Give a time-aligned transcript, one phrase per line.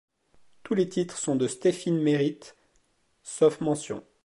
[0.63, 2.55] Tous les titres sont de Stephin Merritt,
[3.21, 4.03] sauf mentions.